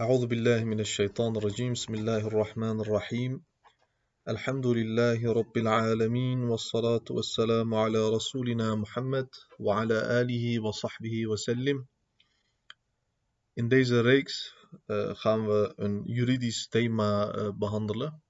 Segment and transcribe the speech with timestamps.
[0.00, 3.42] أعوذ بالله من الشيطان الرجيم بسم الله الرحمن الرحيم
[4.28, 9.28] الحمد لله رب العالمين والصلاة والسلام على رسولنا Muhammad
[9.58, 11.86] وعلى آله وصحبه وسلم
[13.54, 14.54] In deze reeks
[14.86, 18.22] uh, gaan we een juridisch thema uh, behandelen,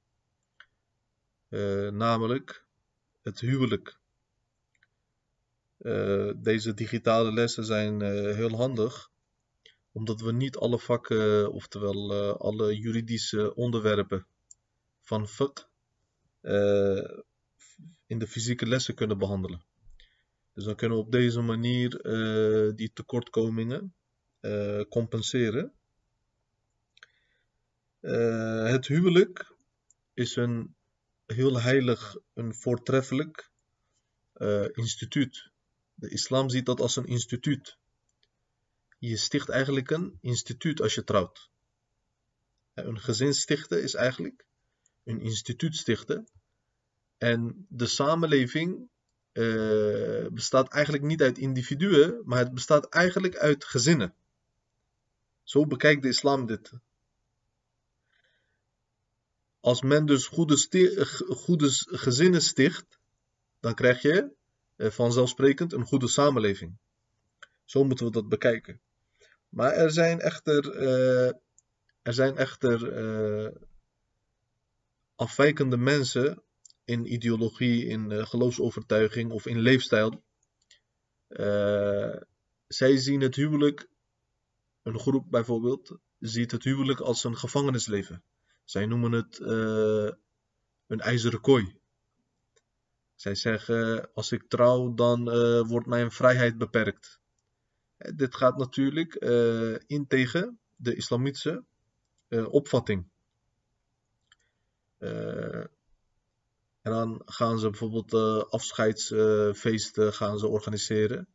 [1.49, 2.67] uh, namelijk
[3.23, 3.99] het huwelijk.
[6.37, 8.03] deze digitale lessen zijn
[8.35, 9.13] heel handig,
[9.95, 14.27] omdat we niet alle vakken, oftewel alle juridische onderwerpen
[15.01, 15.69] van fiqh
[18.07, 19.65] in de fysieke lessen kunnen behandelen.
[20.55, 21.91] Dus dan kunnen we op deze manier
[22.77, 23.95] die tekortkomingen
[24.89, 25.73] compenseren.
[28.71, 29.55] Het huwelijk
[30.15, 30.75] is een
[31.27, 33.51] heel heilig, een voortreffelijk
[34.73, 35.51] instituut.
[35.95, 37.79] De islam ziet dat als een instituut.
[39.09, 41.51] Je sticht eigenlijk een instituut als je trouwt.
[42.75, 44.47] Een gezin stichten is eigenlijk
[45.05, 46.29] een instituut stichten.
[47.19, 48.89] En de samenleving
[49.33, 54.15] uh, bestaat eigenlijk niet uit individuen, maar het bestaat eigenlijk uit gezinnen.
[55.43, 56.73] Zo bekijkt de islam dit.
[59.61, 62.99] Als men dus goede, goede gezinnen sticht,
[63.61, 64.33] dan krijg je
[64.77, 66.77] eh, vanzelfsprekend een goede samenleving.
[67.65, 68.81] Zo moeten we dat bekijken.
[69.55, 71.33] Maar er zijn echter, uh,
[72.03, 73.51] er zijn echter uh,
[75.15, 76.43] afwijkende mensen
[76.85, 80.23] in ideologie, in uh, geloofsovertuiging of in leefstijl.
[82.67, 83.89] zij zien het huwelijk,
[84.83, 88.23] een groep bijvoorbeeld, ziet het huwelijk als een gevangenisleven.
[88.65, 89.39] Zij noemen het
[90.87, 91.79] een ijzeren kooi.
[93.15, 95.25] Zij zeggen, als ik trouw, dan
[95.67, 97.23] wordt mijn vrijheid beperkt.
[97.97, 101.65] Eh, dit gaat natuurlijk uh, in tegen de islamitische
[102.51, 103.13] opvatting.
[104.99, 105.71] en
[106.83, 108.15] dan gaan ze bijvoorbeeld
[108.51, 111.29] afscheidsfeesten gaan ze organiseren.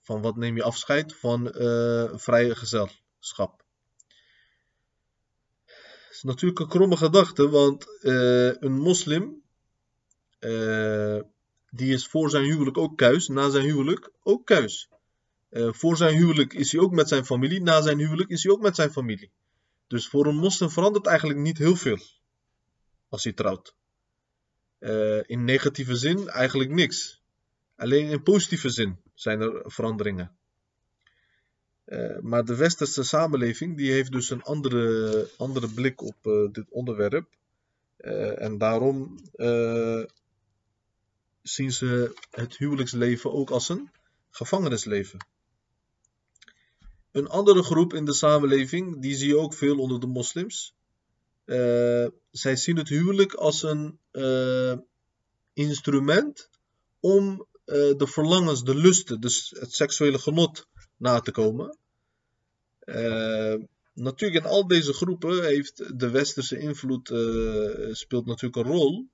[0.00, 1.14] van wat neem je afscheid?
[1.16, 1.48] Van
[2.18, 3.64] vrije gezelschap
[6.10, 7.86] is natuurlijk een kromme gedachte, want
[8.60, 9.42] een moslim,
[11.76, 14.88] die is voor zijn huwelijk ook kuis, na zijn huwelijk ook kuis.
[15.50, 18.52] Uh, voor zijn huwelijk is hij ook met zijn familie, na zijn huwelijk is hij
[18.52, 19.30] ook met zijn familie.
[19.86, 21.98] Dus voor een moslim verandert eigenlijk niet heel veel
[23.08, 23.74] als hij trouwt.
[25.26, 27.22] in negatieve zin eigenlijk niks.
[27.76, 30.36] Alleen in positieve zin zijn er veranderingen.
[31.86, 36.16] Uh, maar de westerse samenleving die heeft dus een andere, andere blik op
[36.52, 37.28] dit onderwerp.
[38.36, 39.18] En daarom
[41.44, 43.90] zien ze het huwelijksleven ook als een
[44.30, 45.26] gevangenisleven.
[47.12, 50.74] Een andere groep in de samenleving, die zie je ook veel onder de moslims.
[52.30, 53.98] zij zien het huwelijk als een
[55.52, 56.48] instrument
[57.00, 60.66] om de verlangens, de lusten, dus het seksuele genot
[60.96, 61.78] na te komen.
[62.84, 63.54] Uh,
[63.92, 69.08] natuurlijk in al deze groepen heeft de westerse invloed uh, speelt natuurlijk een rol.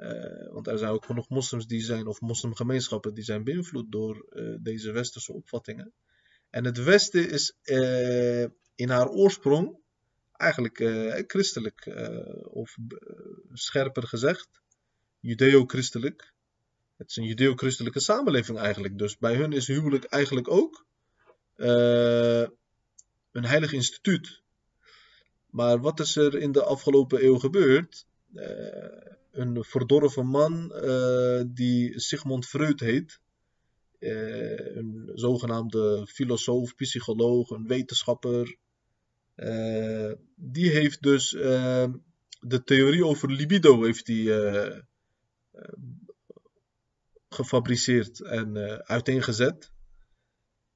[0.00, 4.26] Uh, want er zijn ook genoeg moslims die zijn, of moslimgemeenschappen, die zijn beïnvloed door
[4.60, 5.92] deze westerse opvattingen.
[6.50, 7.56] En het Westen is
[8.74, 9.78] in haar oorsprong
[10.32, 10.76] eigenlijk
[11.26, 11.86] christelijk,
[12.42, 12.76] of
[13.52, 14.48] scherper gezegd,
[15.20, 16.32] judeo-christelijk.
[16.96, 18.98] Het is een judeo-christelijke samenleving eigenlijk.
[18.98, 20.86] Dus bij hun is huwelijk eigenlijk ook
[23.30, 24.42] een heilig instituut.
[25.50, 28.06] Maar wat is er in de afgelopen eeuw gebeurd?
[29.30, 33.20] Een verdorven man uh, die Sigmund Freud heet,
[33.98, 38.56] een zogenaamde filosoof, psycholoog, een wetenschapper,
[40.34, 44.32] die heeft dus de theorie over libido heeft die,
[47.28, 49.70] gefabriceerd en uiteengezet.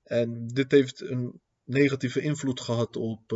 [0.02, 3.32] En dit heeft een negatieve invloed gehad op,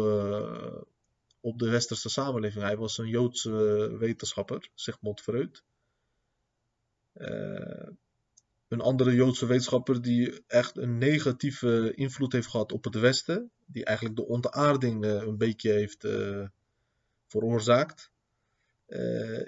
[1.49, 2.65] op de westerse samenleving.
[2.65, 3.51] Hij was een Joodse
[3.99, 5.63] wetenschapper, Sigmund Freud.
[7.15, 7.89] Uh,
[8.69, 13.85] een andere Joodse wetenschapper die echt een negatieve invloed heeft gehad op het Westen, die
[13.85, 16.07] eigenlijk de ontaarding uh, een beetje heeft
[17.27, 18.11] veroorzaakt,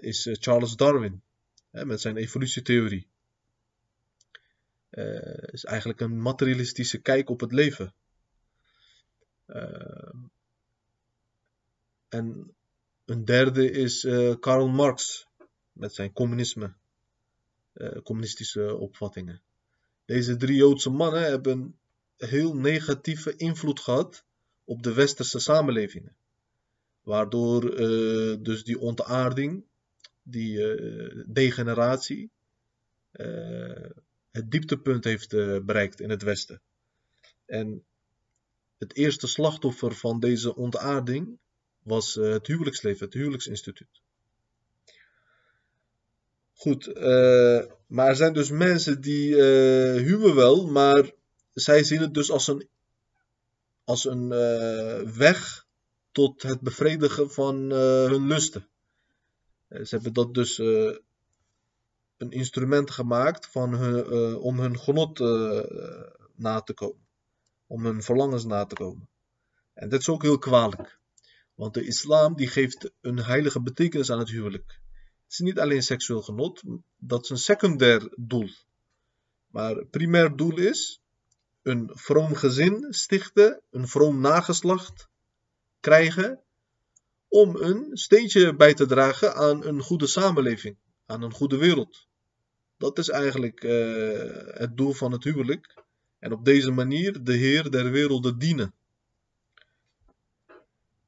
[0.00, 1.22] is Charles Darwin
[1.70, 3.08] met zijn evolutietheorie
[5.50, 7.94] is eigenlijk een materialistische kijk op het leven.
[12.10, 12.54] En
[13.04, 15.26] een derde is uh, Karl Marx
[15.72, 16.74] met zijn communisme,
[18.02, 19.42] communistische opvattingen.
[20.04, 21.78] Deze drie Joodse mannen hebben
[22.16, 24.24] heel negatieve invloed gehad
[24.64, 26.16] op de westerse samenlevingen.
[27.02, 29.64] Waardoor uh, dus die ontaarding,
[30.22, 30.58] die
[31.32, 32.30] degeneratie,
[34.30, 35.30] het dieptepunt heeft
[35.66, 36.60] bereikt in het Westen.
[37.46, 37.84] En
[38.78, 41.38] het eerste slachtoffer van deze ontaarding
[41.82, 44.02] was het huwelijksleven, het huwelijksinstituut.
[46.52, 46.94] Goed,
[47.86, 49.34] maar er zijn dus mensen die
[50.02, 51.10] huwen wel, maar
[51.52, 52.68] zij zien het dus als een,
[53.84, 54.28] als een
[55.16, 55.66] weg
[56.12, 58.68] tot het bevredigen van hun lusten.
[59.68, 60.58] Eh, ze hebben dat dus
[62.18, 65.18] een instrument gemaakt van hun, om hun genot
[66.34, 67.06] na te komen.
[67.66, 69.08] Om hun verlangens na te komen.
[69.74, 70.99] En dat is ook heel kwalijk.
[71.60, 74.80] Want de islam die geeft een heilige betekenis aan het huwelijk.
[75.22, 76.62] Het is niet alleen seksueel genot,
[76.98, 78.48] dat is een secundair doel.
[79.46, 81.00] Maar primair doel is
[81.62, 85.08] een vroom gezin stichten, een vroom nageslacht
[85.80, 86.40] krijgen
[87.28, 92.06] om een steentje bij te dragen aan een goede samenleving, aan een goede wereld.
[92.76, 93.70] Dat is eigenlijk uh,
[94.46, 95.84] het doel van het huwelijk.
[96.18, 98.74] En op deze manier de Heer der werelden dienen.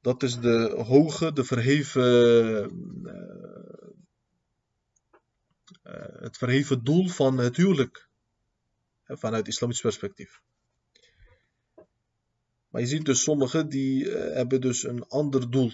[0.03, 2.03] Dat is de hoge, de verheven,
[3.05, 3.17] uh,
[5.83, 8.09] uh, het verheven doel van het huwelijk.
[9.05, 10.41] Vanuit islamitisch perspectief.
[12.67, 15.71] Maar je ziet dus sommigen die hebben dus een ander doel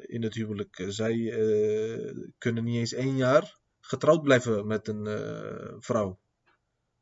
[0.00, 0.84] in het huwelijk.
[0.88, 1.16] Zij
[2.38, 5.06] kunnen niet eens één jaar getrouwd blijven met een
[5.82, 6.20] vrouw.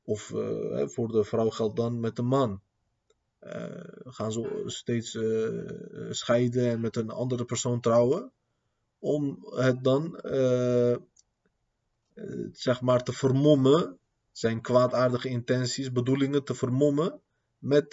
[0.03, 0.23] Of
[0.93, 2.63] voor de vrouw geldt dan met een man.
[4.05, 5.19] Gaan ze steeds
[6.19, 8.33] scheiden en met een andere persoon trouwen.
[8.99, 10.21] Om het dan
[12.53, 13.99] zeg maar te vermommen.
[14.33, 17.21] Zijn kwaadaardige intenties, bedoelingen te vermommen
[17.59, 17.93] met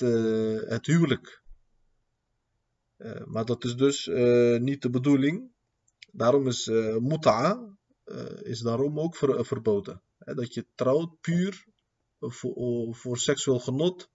[0.68, 1.44] het huwelijk.
[3.25, 4.06] Maar dat is dus
[4.59, 5.53] niet de bedoeling.
[6.12, 7.77] Daarom is uh, mut'a
[8.42, 10.01] is daarom ook ver, verboden.
[10.18, 11.65] Hè, dat je trouwt puur
[12.19, 14.09] voor, voor seksueel genot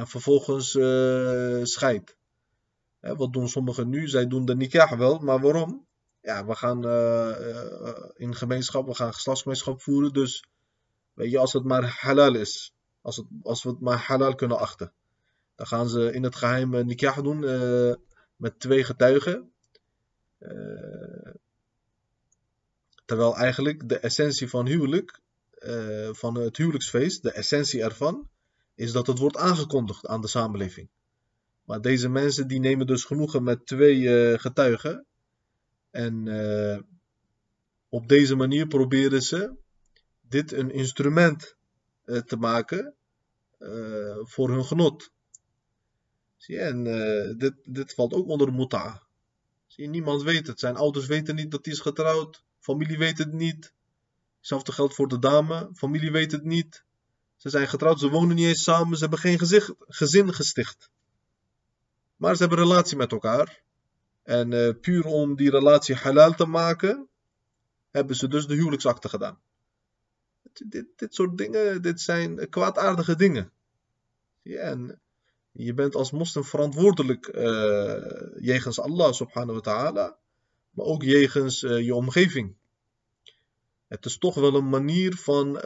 [0.00, 0.70] en vervolgens
[1.72, 2.16] scheidt.
[3.00, 4.08] Hè, wat doen sommigen nu?
[4.08, 5.86] Zij doen de nikah wel, maar waarom?
[6.20, 6.82] Ja, we gaan
[8.14, 10.44] in gemeenschap, we gaan geslachtsgemeenschap voeren, dus
[11.12, 12.74] weet je, als het maar halal is.
[13.00, 14.92] Als, het, als we het maar halal kunnen achten.
[15.54, 17.40] Dan gaan ze in het geheim nikah doen
[18.36, 19.52] met twee getuigen.
[23.04, 25.20] Terwijl eigenlijk de essentie van huwelijk,
[26.12, 28.28] van het huwelijksfeest, de essentie ervan,
[28.80, 30.88] is dat het wordt aangekondigd aan de samenleving.
[31.64, 35.06] Maar deze mensen die nemen dus genoegen met twee getuigen.
[35.90, 36.28] En
[37.88, 39.54] op deze manier proberen ze
[40.20, 41.56] dit een instrument
[42.04, 42.94] te maken
[44.22, 45.10] voor hun genot.
[46.36, 46.84] Zie je, en
[47.38, 49.02] dit, dit valt ook onder de muta.
[49.66, 50.58] Zie je, niemand weet het.
[50.58, 52.44] Zijn ouders weten niet dat hij is getrouwd.
[52.58, 53.72] Familie weet het niet.
[54.38, 55.70] Hetzelfde geldt voor de dame.
[55.74, 56.84] Familie weet het niet.
[57.40, 59.38] Ze zijn getrouwd, ze wonen niet eens samen, ze hebben geen
[59.88, 60.90] gezin gesticht.
[62.16, 63.62] Maar ze hebben een relatie met elkaar.
[64.22, 67.08] En uh, puur om die relatie halal te maken,
[67.90, 69.38] hebben ze dus de huwelijksakte gedaan
[70.52, 73.52] dit, dit soort dingen, dit zijn kwaadaardige dingen.
[74.42, 75.00] En
[75.52, 77.96] je bent als moslim verantwoordelijk uh,
[78.40, 80.16] jegens Allah subhanahu wa ta'ala,
[80.70, 82.54] maar ook jegens uh, je omgeving.
[83.86, 85.56] Het is toch wel een manier van,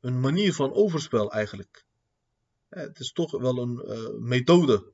[0.00, 1.84] een manier van overspel eigenlijk.
[2.68, 3.82] Het is toch wel een
[4.28, 4.92] methode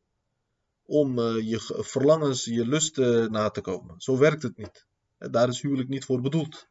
[0.82, 4.00] om je verlangens, je lusten na te komen.
[4.00, 4.86] Zo werkt het niet.
[5.18, 6.68] Daar is huwelijk niet voor bedoeld.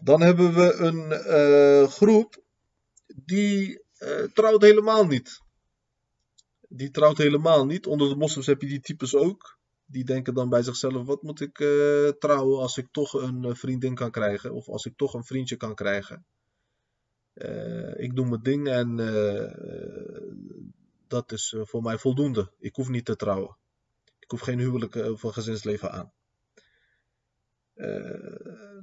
[0.00, 2.42] Dan hebben we een groep
[3.06, 3.84] die
[4.34, 5.40] trouwt helemaal niet.
[6.68, 7.86] Die trouwt helemaal niet.
[7.86, 9.58] Onder de moslims heb je die types ook.
[9.92, 13.94] Die denken dan bij zichzelf: wat moet ik uh, trouwen als ik toch een vriendin
[13.94, 14.52] kan krijgen?
[14.52, 16.26] Of als ik toch een vriendje kan krijgen?
[17.96, 18.96] ik doe mijn ding en
[21.06, 22.52] dat is voor mij voldoende.
[22.58, 23.56] Ik hoef niet te trouwen.
[24.18, 26.12] Ik hoef geen huwelijk of gezinsleven aan.
[27.74, 28.82] Eh,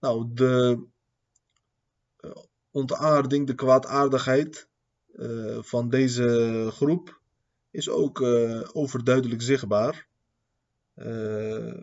[0.00, 0.86] nou, de
[2.16, 4.68] eh, ontaarding, de kwaadaardigheid
[5.60, 7.17] van deze groep
[7.78, 10.06] is ook uh, overduidelijk zichtbaar.
[10.96, 11.80] Uh,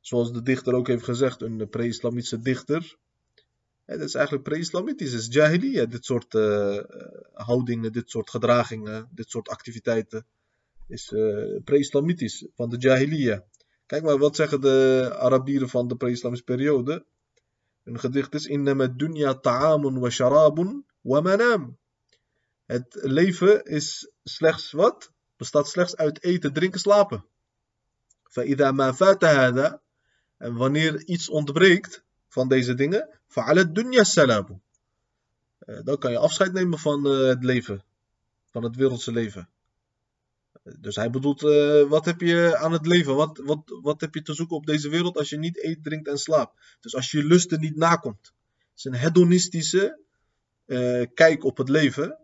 [0.00, 2.96] zoals de dichter ook heeft gezegd, een pre-islamitische dichter.
[3.86, 6.32] Dat is eigenlijk pre-islamitisch, is jahiliya, dit soort
[7.32, 10.26] houdingen, dit soort gedragingen, dit soort activiteiten
[10.86, 11.14] is
[11.64, 13.44] pre-islamitisch, van de Jahiliya.
[13.86, 17.04] Kijk maar, wat zeggen de Arabieren van de pre-islamische periode?
[17.84, 21.78] Een gedicht is Innama dunya ta'amun wa sharabun wa manam.
[22.69, 25.11] Het leven is slechts wat?
[25.37, 27.25] Bestaat slechts uit eten, drinken, slapen.
[28.23, 29.81] فإذا ما فات هذا
[30.37, 34.61] en wanneer iets ontbreekt van deze dingen, فعلى الدنيا السلام.
[35.83, 37.83] Dan kan je afscheid nemen van het leven,
[38.51, 39.49] van het wereldse leven.
[40.79, 43.15] Dus hij bedoelt, uh, wat heb je aan het leven?
[43.15, 46.07] Wat, wat, wat heb je te zoeken op deze wereld als je niet eet, drinkt
[46.07, 46.77] en slaapt?
[46.79, 48.33] Dus als je je lusten niet nakomt.
[48.69, 49.99] Het is een hedonistische
[50.65, 52.17] uh, kijk op het leven.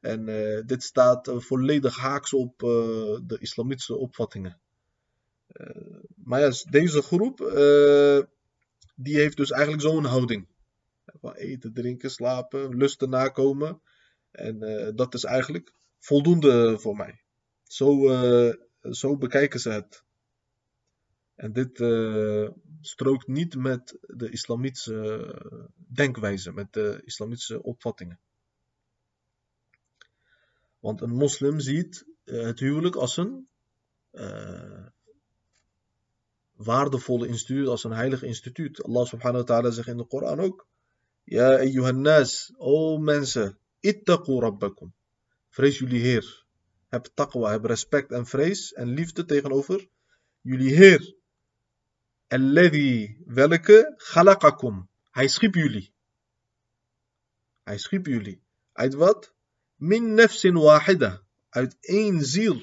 [0.00, 2.58] En uh, dit staat volledig haaks op
[3.26, 4.60] de islamitische opvattingen.
[6.14, 7.38] maar ja, deze groep,
[8.94, 10.48] die heeft dus eigenlijk zo'n houding.
[11.20, 13.82] Van eten, drinken, slapen, lusten nakomen.
[14.30, 14.58] En
[14.96, 17.22] dat is eigenlijk voldoende voor mij.
[17.62, 18.08] Zo,
[18.82, 20.04] zo bekijken ze het.
[21.34, 21.76] En dit
[22.80, 25.34] strookt niet met de islamitische
[25.74, 28.20] denkwijze, met de islamitische opvattingen.
[30.80, 33.48] Want een moslim ziet uh, het huwelijk als een
[36.56, 38.82] waardevolle instituut, als een heilig instituut.
[38.82, 40.66] Allah subhanahu wa ta'ala zegt in de Koran ook.
[41.24, 44.92] Ja, ayyuhan nas, o mensen, ittaqu rabbakum.
[45.48, 46.44] Vrees jullie Heer.
[46.88, 49.88] Heb taqwa, heb respect en vrees en liefde tegenover
[50.40, 51.14] jullie Heer.
[52.28, 54.88] Alladhi, welke, khalaqakum.
[55.10, 55.92] Hij schiep jullie.
[57.62, 58.42] Hij schiep jullie.
[58.72, 59.34] Uit wat?
[59.80, 61.22] Min nafsin wahida.
[61.50, 62.56] Uit één ziel.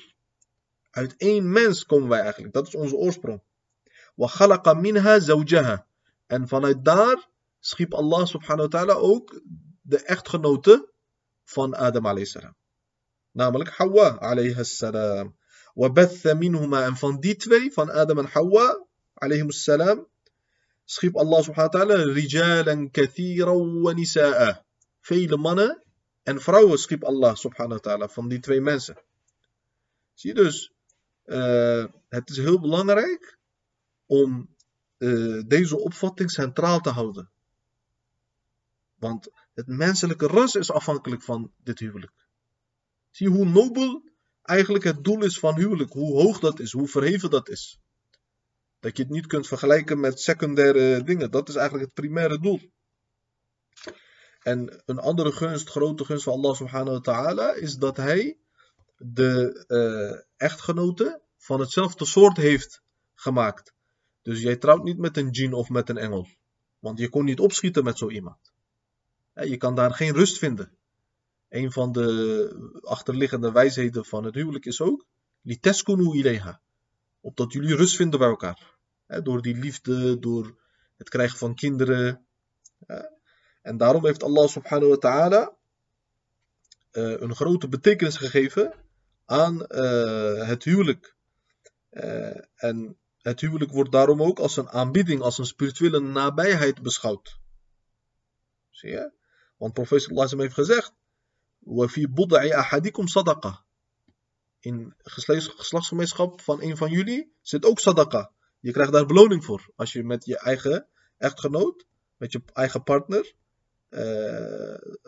[0.92, 2.54] Uit één mens komen wij eigenlijk.
[2.54, 3.42] Dat is onze oorsprong.
[4.18, 5.88] Khalaqa minha zawjaha.
[6.26, 9.42] En vanuit daar schiep Allah subhanahu wa ta'ala ook
[9.82, 10.92] de echtgenote
[11.44, 12.56] van Adam alayhi salam
[13.38, 15.36] namelijk Hawa alayhi salam.
[15.78, 20.08] وبث منهما en van die twee, van Adam en Hawa alayhi salam,
[20.86, 24.66] schiep Allah subhanahu wa ta'ala kathiran wa nisa'a.
[25.02, 25.78] Vele mannen
[26.28, 28.98] en vrouwen schiep Allah subhanahu wa ta'ala van die twee mensen.
[30.14, 30.74] Zie je dus,
[31.26, 33.38] uh, het is heel belangrijk
[34.06, 34.56] om
[34.98, 37.30] uh, deze opvatting centraal te houden.
[38.96, 42.28] Want het menselijke ras is afhankelijk van dit huwelijk.
[43.12, 44.04] Zie hoe nobel
[44.42, 45.92] eigenlijk het doel is van huwelijk.
[45.92, 47.80] Hoe hoog dat is, hoe verheven dat is.
[48.80, 51.32] Dat je het niet kunt vergelijken met secundaire dingen.
[51.32, 52.72] Dat is eigenlijk het primaire doel.
[54.48, 58.38] En een andere gunst, grote gunst van Allah subhanahu wa ta'ala, is dat hij
[58.98, 62.82] de uh, echtgenote van hetzelfde soort heeft
[63.16, 63.74] gemaakt.
[64.22, 66.28] Dus jij trouwt niet met een djinn of met een engel.
[66.80, 68.54] Want je kon niet opschieten met zo iemand.
[69.34, 70.78] Je kan daar geen rust vinden
[71.50, 75.06] een van de achterliggende wijsheden van het huwelijk is ook
[75.42, 76.62] liteskunu ileha.
[77.20, 78.76] Opdat jullie rust vinden bij elkaar.
[79.24, 80.56] door die liefde, door
[80.98, 82.26] het krijgen van kinderen.
[83.68, 85.56] En daarom heeft Allah subhanahu wa ta'ala
[86.92, 88.74] eh, een grote betekenis gegeven
[89.26, 91.16] aan eh, het huwelijk.
[91.90, 97.40] Eh, en het huwelijk wordt daarom ook als een aanbieding, als een spirituele nabijheid beschouwd.
[98.70, 99.12] Zie je?
[99.58, 100.94] Want professor Allah heeft gezegd:
[101.60, 103.64] وَفِي budai ahadikum sadaqa.
[104.60, 108.32] In geslachtsgemeenschap van een van jullie zit ook sadaqa.
[108.60, 109.70] Je krijgt daar beloning voor.
[109.76, 111.86] Als je met je eigen echtgenoot,
[112.18, 113.36] met je eigen partner,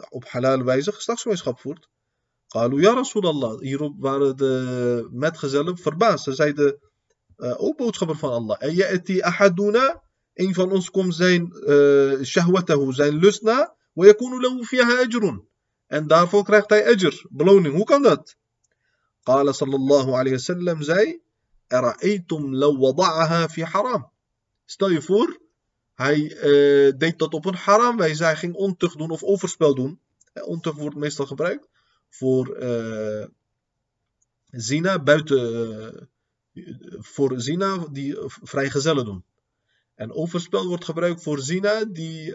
[0.10, 1.90] op halal wijze geslachtsgemeenschap voert.
[2.48, 3.60] Qalu ya Rasulallah.
[3.60, 6.24] Hierop waren de metgezellen verbaasd.
[6.24, 6.80] Ze zeiden,
[7.38, 8.58] uh, o boodschapper van Allah.
[8.60, 10.04] En ya'ti ahaduna.
[10.34, 13.76] Een van ons komt zijn uh, shahwatahu, zijn lust na.
[13.94, 15.48] Wa yakunu lahu fiha ajrun.
[15.88, 17.76] En daarvoor krijgt hij ajr, beloning.
[17.76, 18.38] Hoe kan dat?
[19.26, 21.22] قال صلى الله عليه وسلم zei
[21.74, 24.04] أرأيتم لو وضعها في حرام
[24.66, 25.40] Stel je voor,
[26.00, 28.24] hij uh, deed dat op een haram wijze.
[28.24, 30.00] Hij ging ontucht doen of overspel doen.
[30.34, 31.68] Uh, ontucht wordt meestal gebruikt
[32.10, 33.26] voor uh,
[34.50, 36.10] zina buiten,
[36.98, 39.24] voor zina die vrijgezellen doen.
[39.96, 42.34] En overspel wordt gebruikt voor zina die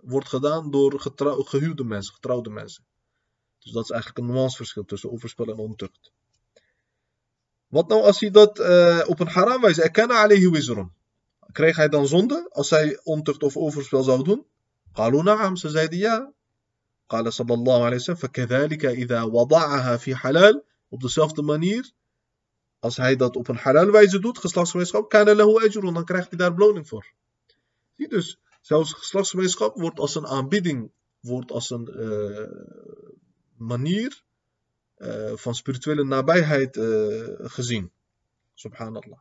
[0.00, 1.00] wordt gedaan door
[1.46, 2.84] gehuwde mensen, getrouwde mensen.
[3.58, 6.12] Dus dat is eigenlijk een nuanceverschil tussen overspel en ontucht.
[7.66, 8.58] Wat nou als hij dat
[9.06, 10.98] op een haram wijze, erkennen alayhi wizrun
[11.51, 14.45] Kreeg hij dan zonde als hij ontucht of overspel zou doen?
[14.93, 16.33] قالوا نعم, ze zeiden ja.
[17.09, 21.91] قال صلى الله عليه وسلم فكذلك إذا وضعها في حلال op dezelfde manier
[22.79, 26.37] als hij dat op een halal wijze doet, geslachtsgemeenschap, kan lahu ajrun, dan krijgt hij
[26.37, 27.05] daar beloning voor.
[27.95, 32.47] Zie dus, Zelfs geslachtsgemeenschap wordt als een aanbieding, wordt als een uh,
[33.57, 34.23] manier
[34.97, 37.91] uh, van spirituele nabijheid uh, gezien.
[38.53, 39.19] Subhanallah.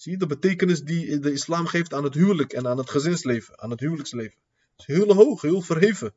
[0.00, 3.60] Zie je de betekenis die de islam geeft aan het huwelijk en aan het gezinsleven,
[3.60, 4.38] aan het huwelijksleven.
[4.76, 6.14] Is heel hoog, heel verheven.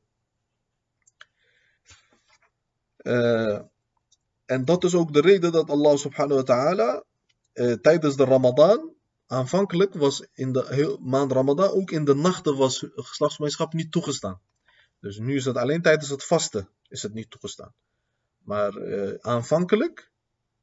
[2.97, 3.59] Uh,
[4.45, 7.03] en dat is ook de reden dat Allah subhanahu wa ta'ala
[7.53, 8.93] uh, tijdens de Ramadan,
[9.27, 14.39] aanvankelijk was in de maand Ramadan, ook in de nachten was geslachtsgemeenschap niet toegestaan.
[14.99, 17.73] Dus nu is het alleen tijdens het vasten is het niet toegestaan.
[18.37, 20.11] Maar uh, aanvankelijk,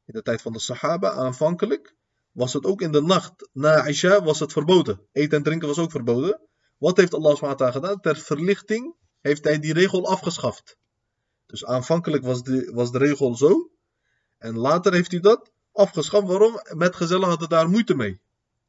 [0.04, 1.98] in de tijd van de Sahaba, aanvankelijk,
[2.40, 5.00] was het ook in de nacht na Isha was het verboden.
[5.12, 6.40] Eten en drinken was ook verboden.
[6.78, 8.00] Wat heeft Allah SWT gedaan?
[8.00, 10.76] Ter verlichting heeft hij die regel afgeschaft.
[11.46, 13.70] Dus aanvankelijk was de, was de regel zo.
[14.38, 16.26] En later heeft hij dat afgeschaft.
[16.26, 16.60] Waarom?
[16.74, 18.20] Metgezellen hadden daar moeite mee.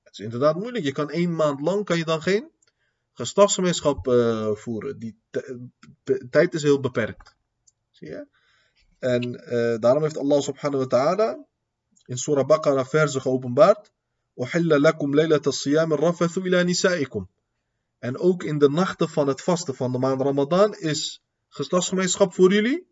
[0.03, 0.83] Het is inderdaad moeilijk.
[0.83, 2.51] Je kan één maand lang kan je dan geen
[3.13, 4.99] geslachtsgemeenschap uh, voeren.
[4.99, 5.19] Die
[6.29, 7.35] tijd is heel beperkt.
[7.89, 8.27] Zie je?
[8.99, 11.49] En uh, daarom heeft Allah subhanahu wa ta'ala
[12.11, 13.91] in Surah Baqarah verzen geopenbaard.
[14.85, 17.29] Lakum laylat as-siyam rafathu ila nisaikum.
[17.99, 22.53] En ook in de nachten van het vasten van de maand Ramadan is geslachtsgemeenschap voor
[22.53, 22.87] jullie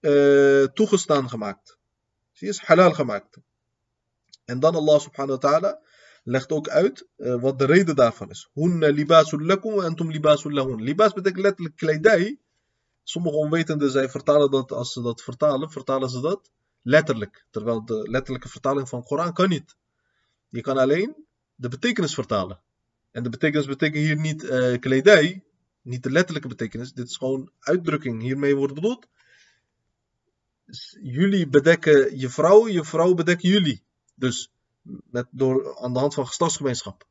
[0.00, 1.78] uh, toegestaan gemaakt.
[2.32, 3.38] Zie is halal gemaakt.
[4.44, 5.80] En dan Allah subhanahu wa ta'ala
[6.22, 8.48] legt ook uit uh, wat de reden daarvan is.
[8.52, 10.82] Hunna libasul lakum en tum libasul lahun.
[10.82, 12.38] Libas betekent letterlijk kledij.
[13.02, 16.50] Sommige onwetenden zij vertalen dat, als ze dat vertalen, vertalen ze dat
[16.86, 17.46] letterlijk.
[17.50, 19.76] Terwijl de letterlijke vertaling van Koran kan niet.
[20.48, 22.60] Je kan alleen de betekenis vertalen.
[23.10, 25.44] En de betekenis betekent hier niet uh, kledij,
[25.82, 26.92] niet de letterlijke betekenis.
[26.92, 28.22] Dit is gewoon uitdrukking.
[28.22, 29.06] Hiermee wordt bedoeld.
[31.02, 33.82] Jullie bedekken je vrouw, je vrouw bedekt jullie.
[34.14, 34.52] Dus
[35.10, 37.06] met, door, aan de hand van geslachtsgemeenschap.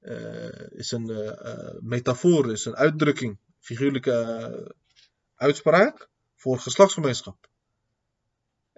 [0.00, 4.74] Uh, is een uh, metafoor, is een uitdrukking, figuurlijke
[5.34, 7.47] uitspraak voor geslachtsgemeenschap.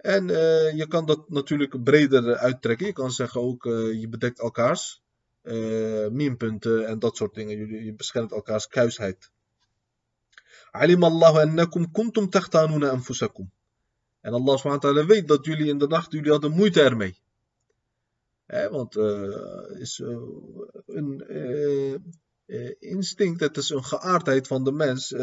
[0.01, 2.85] En uh, je kan dat natuurlijk breder uittrekken.
[2.85, 5.01] Je kan zeggen ook, uh, je bedekt elkaars
[6.11, 7.57] minpunten en dat soort dingen.
[7.57, 9.31] Je, je beschermt elkaars kuisheid.
[10.71, 13.51] Alim Allahu annakum kuntum takhtanuna anfusakum.
[14.21, 17.17] En Allah subhanahu weet dat jullie in de nacht, jullie hadden moeite ermee.
[18.45, 19.99] Eh, want uh, is
[20.85, 21.23] een
[22.79, 25.13] instinct, het is een geaardheid van de mens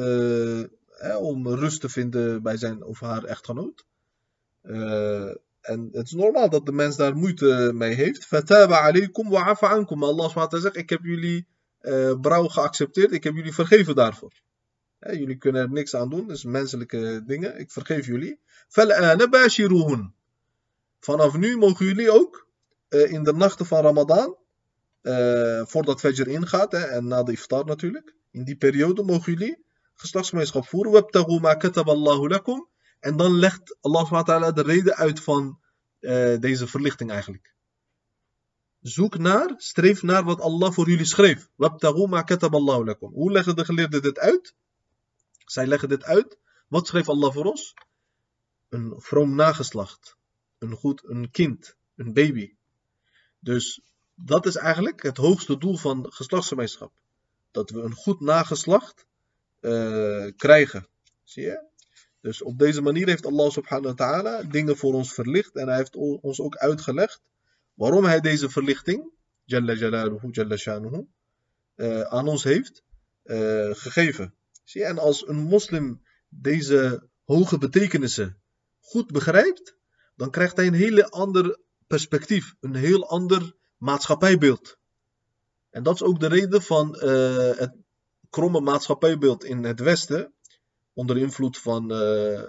[1.18, 3.86] om rust te vinden bij zijn of haar echtgenoot.
[4.62, 8.24] Uh, en het is normaal dat de mens daar moeite mee heeft.
[8.24, 10.02] Fataba alaykum wa afa ankum.
[10.04, 11.46] Allah SWT zegt, ik heb jullie
[11.80, 14.32] uh, brouw geaccepteerd, ik heb jullie vergeven daarvoor.
[15.00, 17.58] Ja, jullie kunnen er niks aan doen, is menselijke dingen.
[17.58, 18.38] Ik vergeef jullie.
[18.68, 20.14] Fal'ana bashiruhun.
[21.00, 22.46] Vanaf nu mogen jullie ook
[22.88, 24.36] in de nachten van Ramadan,
[25.66, 30.66] voordat Fajr ingaat hè, en na de iftar natuurlijk, in die periode mogen jullie geslachtsgemeenschap
[30.66, 30.92] voeren.
[30.92, 32.68] Wabtagu ma kataballahu lakum.
[33.00, 35.60] En dan legt Allah de reden uit van
[36.00, 37.54] uh, deze verlichting eigenlijk.
[38.80, 41.50] Zoek naar, streef naar wat Allah voor jullie schreef.
[42.98, 44.54] Hoe leggen de geleerden dit uit?
[45.44, 46.38] Zij leggen dit uit.
[46.68, 47.74] Wat schreef Allah voor ons?
[48.68, 50.16] Een vroom nageslacht.
[50.58, 51.76] Een goed, een kind.
[51.96, 52.54] Een baby.
[53.38, 53.80] Dus
[54.14, 56.92] dat is eigenlijk het hoogste doel van geslachtsgemeenschap.
[57.50, 59.06] Dat we een goed nageslacht
[59.60, 60.88] uh, krijgen.
[61.24, 61.67] Zie je?
[62.20, 65.76] Dus op deze manier heeft Allah subhanahu wa ta'ala dingen voor ons verlicht en hij
[65.76, 67.20] heeft ons ook uitgelegd
[67.74, 69.10] waarom hij deze verlichting,
[69.44, 71.06] Jalla Jalaluhu, Jalla Shanuhu,
[71.76, 72.82] uh, aan ons heeft
[73.24, 74.34] uh, gegeven.
[74.64, 78.40] Zie en als een moslim deze hoge betekenissen
[78.80, 79.76] goed begrijpt,
[80.16, 84.78] dan krijgt hij een heel ander perspectief, een heel ander maatschappijbeeld.
[85.70, 87.76] En dat is ook de reden van uh, het
[88.30, 90.32] kromme maatschappijbeeld in het Westen,
[90.98, 92.42] onder invloed van uh,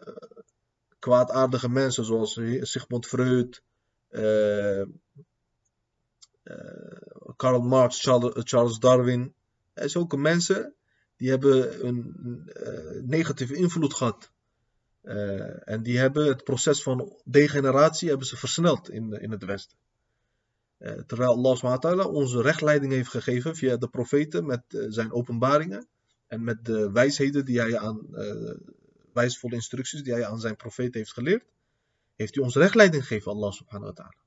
[0.99, 3.61] kwaadaardige mensen zoals Sigmund Freud,
[4.09, 4.85] uh,
[7.35, 8.01] Karl Marx,
[8.33, 9.33] Charles Darwin.
[9.73, 10.73] Er zulke mensen
[11.17, 12.15] die hebben een
[13.05, 14.31] negatieve invloed gehad.
[15.63, 19.77] en die hebben het proces van degeneratie hebben ze versneld in, in het Westen.
[21.07, 25.87] terwijl Allah SWT onze rechtleiding heeft gegeven via de profeten met zijn openbaringen
[26.29, 28.55] en met de wijsheden die hij aan, uh,
[29.13, 31.43] wijsvolle instructies die hij aan zijn profeet heeft geleerd,
[32.15, 34.23] heeft hij ons rechtleiding gegeven, Allah subhanahu wa ta'ala.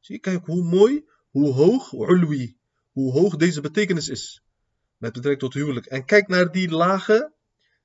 [0.00, 2.56] Zie je, kijk hoe mooi, hoe hoog, ulwi,
[2.92, 4.42] hoe hoog deze betekenis is.
[4.96, 5.86] Met betrekking tot huwelijk.
[5.86, 7.32] En kijk naar die lage,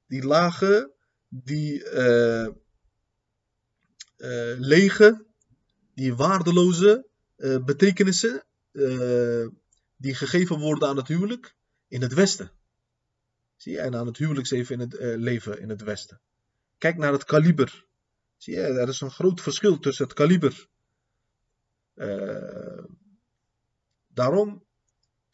[0.07, 0.91] die lage,
[1.27, 2.47] die uh,
[4.57, 5.25] lege,
[5.93, 8.43] die waardeloze uh, betekenissen
[9.97, 11.55] die gegeven worden aan het huwelijk
[11.87, 12.51] in het Westen.
[13.57, 13.79] Zie je?
[13.79, 16.21] En aan het huwelijksleven in het uh, leven in het Westen.
[16.77, 17.85] Kijk naar het kaliber.
[18.37, 18.61] Zie je?
[18.61, 20.67] Er is een groot verschil tussen het kaliber.
[21.95, 22.83] Uh,
[24.07, 24.65] Daarom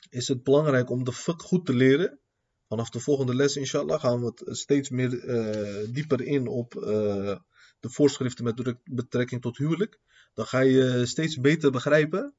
[0.09, 2.19] is het belangrijk om de fiqh goed te leren.
[2.67, 7.89] Vanaf de volgende les, inshallah, gaan we het steeds meer uh, dieper in op de
[7.89, 9.99] voorschriften met betrekking tot huwelijk.
[10.33, 12.33] Dan ga je steeds beter begrijpen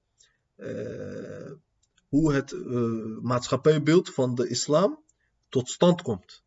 [2.09, 2.53] hoe het
[3.23, 5.04] maatschappijbeeld van de islam
[5.55, 6.43] tot stand komt.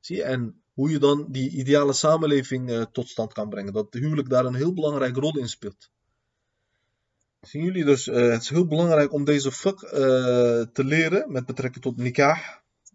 [0.00, 0.22] Zie je?
[0.22, 3.72] En hoe je dan die ideale samenleving tot stand kan brengen.
[3.72, 5.90] Dat de huwelijk daar een heel belangrijke rol in speelt.
[7.40, 9.90] Zien jullie dus, uh, het is heel belangrijk om deze fiqh uh,
[10.72, 12.38] te leren met betrekking tot nikah.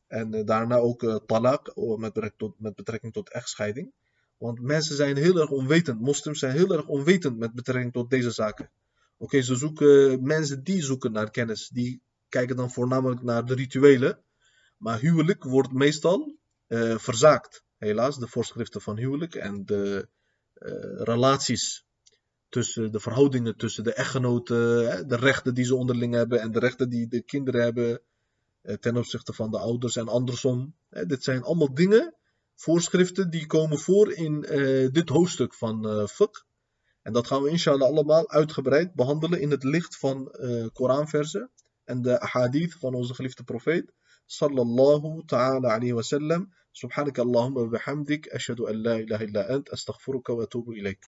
[0.08, 3.92] En daarna ook talaq met betrekking, tot, met betrekking tot echtscheiding.
[4.38, 8.32] Want mensen zijn heel erg onwetend, moslims zijn heel erg onwetend met betrekking tot deze
[8.32, 8.70] zaken.
[9.18, 14.20] Oké, ze zoeken, mensen die zoeken naar kennis, die kijken dan voornamelijk naar de rituelen.
[14.82, 16.36] Maar huwelijk wordt meestal
[16.98, 17.64] verzaakt.
[17.78, 20.08] Helaas, de voorschriften van huwelijk en de
[20.98, 21.86] relaties
[22.50, 24.58] tussen de verhoudingen tussen de echtgenoten,
[25.08, 28.02] de rechten die ze onderling hebben en de rechten die de kinderen hebben
[28.62, 30.74] eh, ten opzichte van de ouders en andersom.
[30.90, 32.16] Dit zijn allemaal dingen,
[32.56, 34.42] voorschriften die komen voor in
[34.92, 36.44] dit hoofdstuk van fiqh.
[37.02, 40.32] En dat gaan we inshallah allemaal uitgebreid behandelen in het licht van
[40.74, 41.50] Koranversen
[41.84, 43.92] en de hadith van onze geliefde profeet.
[44.32, 46.48] Sallallahu ta'ala alayhi wa sallam.
[46.74, 51.00] سبحانك اللهم وبحمدك أشهد أن لا إله إلا أنت أستغفرك وأتوب إليك